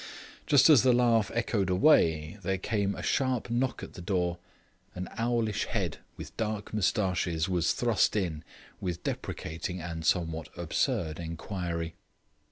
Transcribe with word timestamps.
Just 0.47 0.67
as 0.67 0.81
the 0.81 0.93
laugh 0.93 1.29
echoed 1.35 1.69
away, 1.69 2.39
there 2.41 2.57
came 2.57 2.95
a 2.95 3.03
sharp 3.03 3.51
knock 3.51 3.83
at 3.83 3.93
the 3.93 4.01
door. 4.01 4.39
An 4.95 5.07
owlish 5.15 5.65
head, 5.65 5.99
with 6.17 6.35
dark 6.37 6.73
moustaches, 6.73 7.47
was 7.47 7.73
thrust 7.73 8.15
in, 8.15 8.43
with 8.79 9.03
deprecating 9.03 9.79
and 9.79 10.03
somewhat 10.03 10.49
absurd 10.57 11.19
inquiry. 11.19 11.93